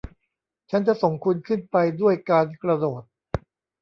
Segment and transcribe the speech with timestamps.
[0.69, 3.01] ฉันจะส่งคุณขึ้นไปด้วยการกระโดด